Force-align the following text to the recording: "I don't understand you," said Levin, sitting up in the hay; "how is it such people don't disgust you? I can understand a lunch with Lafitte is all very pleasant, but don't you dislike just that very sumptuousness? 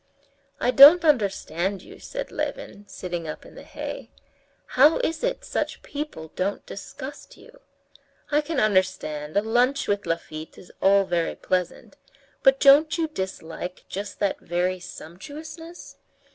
"I 0.59 0.71
don't 0.71 1.05
understand 1.05 1.83
you," 1.83 1.99
said 1.99 2.31
Levin, 2.31 2.87
sitting 2.87 3.27
up 3.27 3.45
in 3.45 3.53
the 3.53 3.61
hay; 3.61 4.09
"how 4.73 4.97
is 4.97 5.23
it 5.23 5.45
such 5.45 5.83
people 5.83 6.29
don't 6.35 6.65
disgust 6.65 7.37
you? 7.37 7.59
I 8.31 8.41
can 8.41 8.59
understand 8.59 9.37
a 9.37 9.43
lunch 9.43 9.87
with 9.87 10.07
Lafitte 10.07 10.57
is 10.57 10.71
all 10.81 11.03
very 11.03 11.35
pleasant, 11.35 11.97
but 12.41 12.59
don't 12.59 12.97
you 12.97 13.09
dislike 13.09 13.85
just 13.89 14.17
that 14.17 14.39
very 14.39 14.79
sumptuousness? 14.79 15.97